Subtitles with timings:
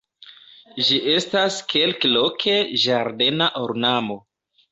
[0.85, 4.19] Ĝi estas kelkloke ĝardena ornamo.